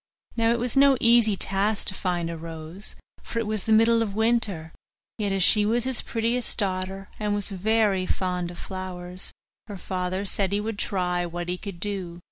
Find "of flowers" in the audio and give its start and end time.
8.49-9.31